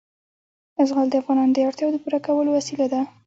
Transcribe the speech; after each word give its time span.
زغال 0.87 1.07
د 1.09 1.15
افغانانو 1.21 1.55
د 1.55 1.57
اړتیاوو 1.67 1.93
د 1.95 1.97
پوره 2.03 2.19
کولو 2.25 2.49
وسیله 2.57 2.85
ده. 2.93 3.01